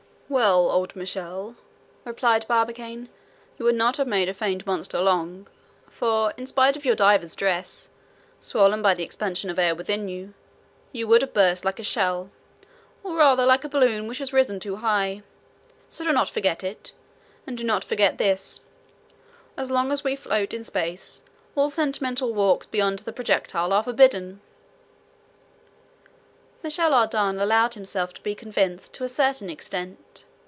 "Well, 0.33 0.71
old 0.71 0.95
Michel," 0.95 1.57
replied 2.05 2.47
Barbicane, 2.47 3.09
"you 3.59 3.65
would 3.65 3.75
not 3.75 3.97
have 3.97 4.07
made 4.07 4.29
a 4.29 4.33
feigned 4.33 4.65
monster 4.65 4.97
long, 5.01 5.47
for 5.89 6.31
in 6.37 6.45
spite 6.45 6.77
of 6.77 6.85
your 6.85 6.95
diver's 6.95 7.35
dress, 7.35 7.89
swollen 8.39 8.81
by 8.81 8.93
the 8.93 9.03
expansion 9.03 9.49
of 9.49 9.59
air 9.59 9.75
within 9.75 10.07
you, 10.07 10.33
you 10.93 11.05
would 11.05 11.21
have 11.21 11.33
burst 11.33 11.65
like 11.65 11.79
a 11.79 11.83
shell, 11.83 12.29
or 13.03 13.15
rather 13.15 13.45
like 13.45 13.65
a 13.65 13.69
balloon 13.69 14.07
which 14.07 14.19
has 14.19 14.31
risen 14.31 14.61
too 14.61 14.77
high. 14.77 15.21
So 15.89 16.05
do 16.05 16.13
not 16.13 16.33
regret 16.33 16.63
it, 16.63 16.93
and 17.45 17.57
do 17.57 17.65
not 17.65 17.83
forget 17.83 18.17
this—as 18.17 19.69
long 19.69 19.91
as 19.91 20.05
we 20.05 20.15
float 20.15 20.53
in 20.53 20.63
space, 20.63 21.23
all 21.57 21.69
sentimental 21.69 22.33
walks 22.33 22.65
beyond 22.67 22.99
the 22.99 23.11
projectile 23.11 23.73
are 23.73 23.83
forbidden." 23.83 24.39
Michel 26.63 26.93
Ardan 26.93 27.39
allowed 27.41 27.73
himself 27.73 28.13
to 28.13 28.21
be 28.21 28.35
convinced 28.35 28.93
to 28.93 29.03
a 29.03 29.09
certain 29.09 29.49
extent. 29.49 30.25